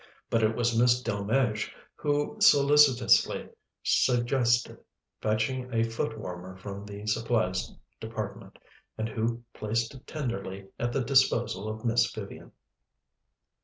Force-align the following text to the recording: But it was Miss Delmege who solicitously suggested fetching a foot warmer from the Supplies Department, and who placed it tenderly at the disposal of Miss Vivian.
But 0.31 0.41
it 0.41 0.55
was 0.55 0.75
Miss 0.75 0.99
Delmege 1.03 1.71
who 1.93 2.35
solicitously 2.39 3.49
suggested 3.83 4.79
fetching 5.21 5.71
a 5.71 5.83
foot 5.83 6.17
warmer 6.17 6.57
from 6.57 6.87
the 6.87 7.05
Supplies 7.05 7.71
Department, 7.99 8.57
and 8.97 9.07
who 9.07 9.43
placed 9.53 9.93
it 9.93 10.07
tenderly 10.07 10.65
at 10.79 10.91
the 10.91 11.03
disposal 11.03 11.69
of 11.69 11.85
Miss 11.85 12.11
Vivian. 12.11 12.51